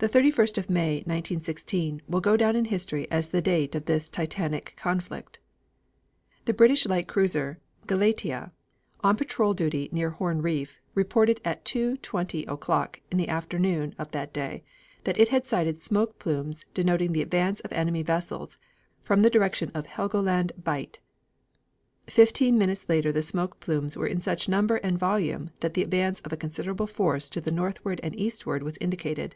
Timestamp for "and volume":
24.76-25.50